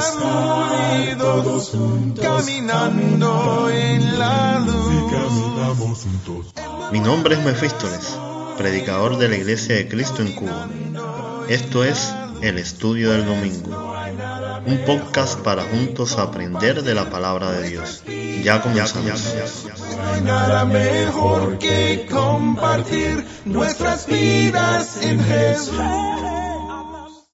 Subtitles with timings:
[0.00, 4.80] estar todos juntos, caminando en la luz.
[6.92, 8.18] Mi nombre es Mefístoles,
[8.56, 10.68] predicador de la Iglesia de Cristo en Cuba.
[11.48, 13.94] Esto es El Estudio del Domingo,
[14.66, 18.02] un podcast para juntos aprender de la palabra de Dios.
[18.42, 19.34] Ya comenzamos.
[19.96, 25.78] No hay nada mejor que compartir nuestras vidas en Jesús.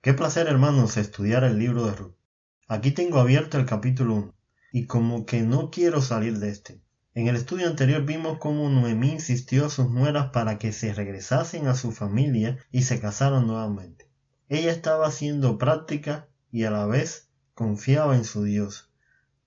[0.03, 2.16] Qué placer, hermanos, estudiar el libro de Ruth.
[2.69, 4.35] Aquí tengo abierto el capítulo 1
[4.73, 6.83] y como que no quiero salir de este.
[7.15, 11.69] En el estudio anterior vimos cómo Noemí insistió a sus nueras para que se regresasen
[11.69, 14.11] a su familia y se casaran nuevamente.
[14.49, 18.91] Ella estaba haciendo práctica y a la vez confiaba en su Dios,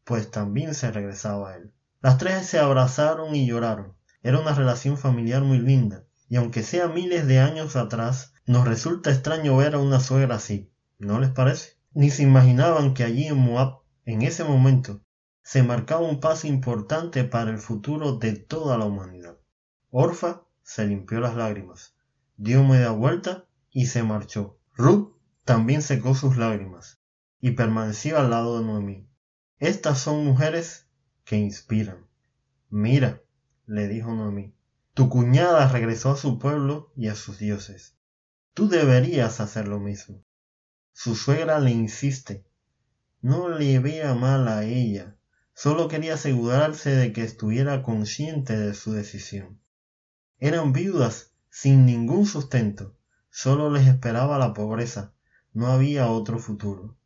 [0.05, 1.73] pues también se regresaba a él.
[2.01, 3.97] Las tres se abrazaron y lloraron.
[4.23, 9.11] Era una relación familiar muy linda, y aunque sea miles de años atrás, nos resulta
[9.11, 11.78] extraño ver a una suegra así, ¿no les parece?
[11.93, 15.01] Ni se imaginaban que allí en Moab, en ese momento,
[15.41, 19.37] se marcaba un paso importante para el futuro de toda la humanidad.
[19.89, 21.95] Orfa se limpió las lágrimas,
[22.37, 24.59] dio media vuelta y se marchó.
[24.75, 27.01] Ruth también secó sus lágrimas
[27.41, 29.07] y permaneció al lado de Noemí.
[29.57, 30.87] Estas son mujeres
[31.23, 32.05] que inspiran.
[32.69, 33.23] Mira,
[33.65, 34.53] le dijo Noemí,
[34.93, 37.97] tu cuñada regresó a su pueblo y a sus dioses.
[38.53, 40.23] Tú deberías hacer lo mismo.
[41.01, 42.43] Su suegra le insiste.
[43.21, 45.15] No le vea mal a ella.
[45.53, 49.61] Solo quería asegurarse de que estuviera consciente de su decisión.
[50.39, 52.97] Eran viudas sin ningún sustento.
[53.29, 55.13] Solo les esperaba la pobreza.
[55.53, 56.97] No había otro futuro.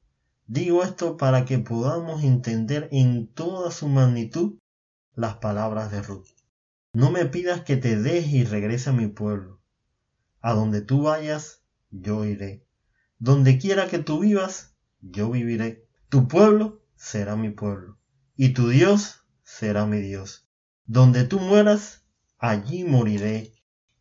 [0.47, 4.57] Digo esto para que podamos entender en toda su magnitud
[5.13, 6.29] las palabras de Ruth.
[6.93, 9.61] No me pidas que te deje y regrese a mi pueblo.
[10.41, 12.65] A donde tú vayas, yo iré.
[13.23, 15.87] Donde quiera que tú vivas, yo viviré.
[16.09, 17.97] Tu pueblo será mi pueblo.
[18.35, 20.45] Y tu Dios será mi Dios.
[20.87, 22.03] Donde tú mueras,
[22.37, 23.53] allí moriré.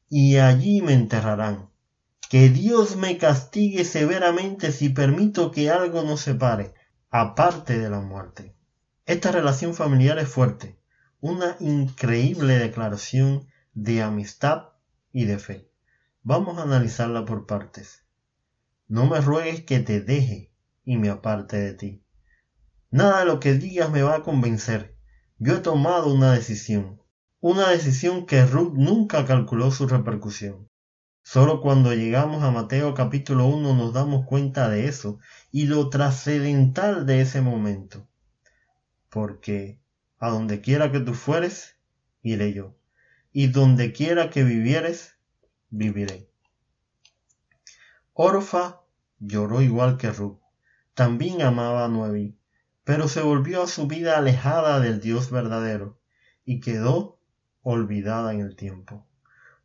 [0.08, 1.70] Y allí me enterrarán
[2.30, 6.74] que Dios me castigue severamente si permito que algo nos separe,
[7.08, 8.56] aparte de la muerte.
[9.06, 10.80] Esta relación familiar es fuerte,
[11.20, 14.70] una increíble declaración de amistad
[15.12, 15.70] y de fe.
[16.24, 18.02] Vamos a analizarla por partes.
[18.92, 20.52] No me ruegues que te deje
[20.84, 22.02] y me aparte de ti.
[22.90, 24.98] Nada de lo que digas me va a convencer.
[25.38, 27.00] Yo he tomado una decisión,
[27.40, 30.68] una decisión que Ruth nunca calculó su repercusión.
[31.22, 35.20] Solo cuando llegamos a Mateo capítulo 1 nos damos cuenta de eso
[35.50, 38.06] y lo trascendental de ese momento.
[39.08, 39.80] Porque
[40.18, 41.78] a donde quiera que tú fueres,
[42.20, 42.76] iré yo.
[43.32, 45.16] Y donde quiera que vivieres,
[45.70, 46.28] viviré.
[48.12, 48.81] Orfa
[49.24, 50.40] lloró igual que Ruth.
[50.94, 52.36] También amaba a Noemí,
[52.84, 56.00] pero se volvió a su vida alejada del Dios verdadero
[56.44, 57.20] y quedó
[57.62, 59.06] olvidada en el tiempo.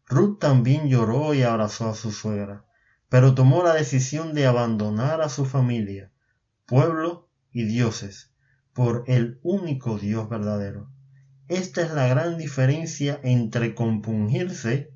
[0.05, 2.65] Ruth también lloró y abrazó a su suegra,
[3.09, 6.11] pero tomó la decisión de abandonar a su familia,
[6.65, 8.31] pueblo y dioses
[8.73, 10.91] por el único Dios verdadero.
[11.47, 14.93] Esta es la gran diferencia entre compungirse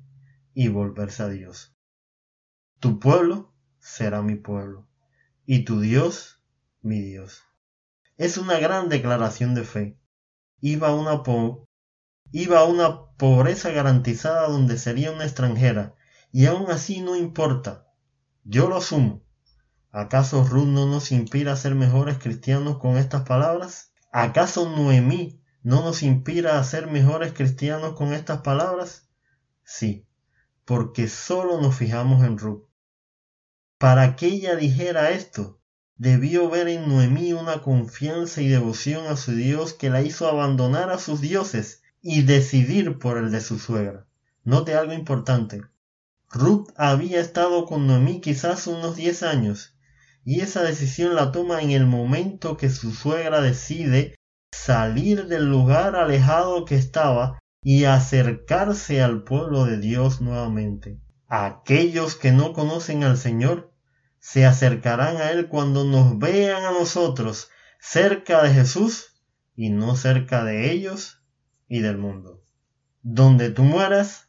[0.54, 1.74] y volverse a Dios.
[2.78, 3.51] Tu pueblo
[3.82, 4.86] será mi pueblo
[5.44, 6.40] y tu Dios
[6.82, 7.42] mi Dios.
[8.16, 9.98] Es una gran declaración de fe.
[10.60, 15.94] Iba una, a una pobreza garantizada donde sería una extranjera,
[16.32, 17.86] y aún así no importa.
[18.44, 19.22] Yo lo asumo.
[19.90, 23.92] ¿Acaso Ruth no nos inspira a ser mejores cristianos con estas palabras?
[24.12, 29.08] ¿Acaso Noemí no nos inspira a ser mejores cristianos con estas palabras?
[29.64, 30.06] Sí,
[30.64, 32.71] porque solo nos fijamos en Ruth.
[33.82, 35.58] Para que ella dijera esto,
[35.96, 40.90] debió ver en Noemí una confianza y devoción a su Dios que la hizo abandonar
[40.90, 44.06] a sus dioses y decidir por el de su suegra.
[44.44, 45.62] Note algo importante.
[46.30, 49.74] Ruth había estado con Noemí quizás unos 10 años,
[50.24, 54.14] y esa decisión la toma en el momento que su suegra decide
[54.52, 61.00] salir del lugar alejado que estaba y acercarse al pueblo de Dios nuevamente.
[61.26, 63.71] Aquellos que no conocen al Señor
[64.22, 69.20] se acercarán a Él cuando nos vean a nosotros cerca de Jesús
[69.56, 71.20] y no cerca de ellos
[71.66, 72.40] y del mundo.
[73.02, 74.28] Donde tú mueras,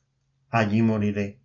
[0.50, 1.44] allí moriré,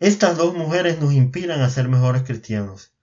[0.00, 2.94] Estas dos mujeres nos inspiran a ser mejores cristianos.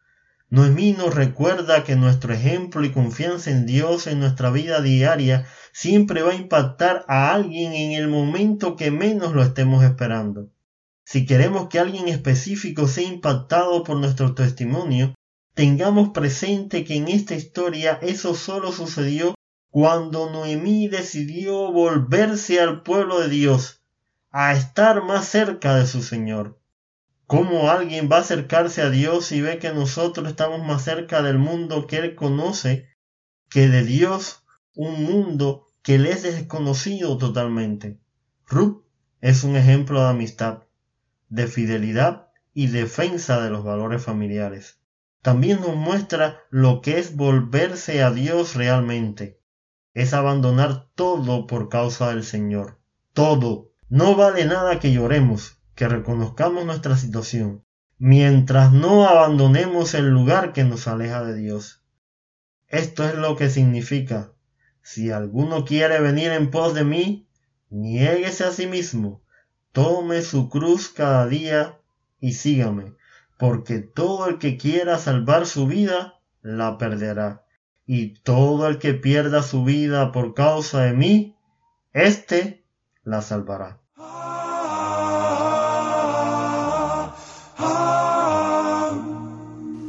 [0.49, 6.23] Noemí nos recuerda que nuestro ejemplo y confianza en Dios en nuestra vida diaria siempre
[6.23, 10.49] va a impactar a alguien en el momento que menos lo estemos esperando.
[11.03, 15.13] Si queremos que alguien específico sea impactado por nuestro testimonio,
[15.53, 19.35] tengamos presente que en esta historia eso solo sucedió
[19.69, 23.83] cuando Noemí decidió volverse al pueblo de Dios,
[24.31, 26.57] a estar más cerca de su Señor.
[27.27, 31.37] ¿Cómo alguien va a acercarse a Dios y ve que nosotros estamos más cerca del
[31.37, 32.87] mundo que Él conoce
[33.49, 34.45] que de Dios,
[34.75, 37.99] un mundo que le es desconocido totalmente?
[38.45, 38.81] Ruth
[39.19, 40.63] es un ejemplo de amistad,
[41.27, 44.79] de fidelidad y defensa de los valores familiares.
[45.21, 49.41] También nos muestra lo que es volverse a Dios realmente.
[49.93, 52.79] Es abandonar todo por causa del Señor.
[53.11, 53.73] Todo.
[53.89, 57.63] No vale nada que lloremos, que reconozcamos nuestra situación,
[57.99, 61.83] mientras no abandonemos el lugar que nos aleja de Dios.
[62.67, 64.33] Esto es lo que significa,
[64.81, 67.29] si alguno quiere venir en pos de mí,
[67.69, 69.21] niéguese a sí mismo,
[69.71, 71.79] tome su cruz cada día
[72.19, 72.95] y sígame,
[73.37, 77.45] porque todo el que quiera salvar su vida, la perderá,
[77.85, 81.37] y todo el que pierda su vida por causa de mí,
[81.93, 82.65] éste
[83.03, 83.79] la salvará.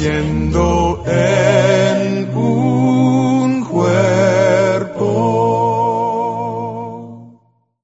[0.00, 0.79] Compartiendo